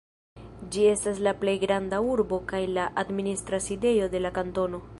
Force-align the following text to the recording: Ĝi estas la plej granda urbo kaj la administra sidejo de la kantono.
Ĝi 0.75 0.85
estas 0.91 1.19
la 1.27 1.33
plej 1.43 1.53
granda 1.65 1.99
urbo 2.13 2.39
kaj 2.53 2.61
la 2.79 2.87
administra 3.03 3.61
sidejo 3.67 4.09
de 4.15 4.23
la 4.27 4.33
kantono. 4.39 4.81